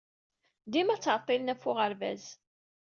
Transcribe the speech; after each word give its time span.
Dima 0.71 0.95
ttɛeḍḍilen 0.97 1.51
ɣef 1.53 1.63
uɣerbaz. 1.69 2.25